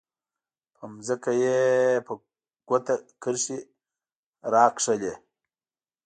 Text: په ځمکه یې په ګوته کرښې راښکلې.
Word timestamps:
په 0.75 0.83
ځمکه 1.07 1.31
یې 1.41 1.57
په 2.05 2.13
ګوته 2.69 2.95
کرښې 3.21 3.57
راښکلې. 4.53 5.13